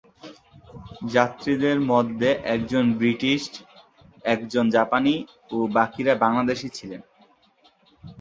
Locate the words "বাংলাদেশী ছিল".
6.23-6.91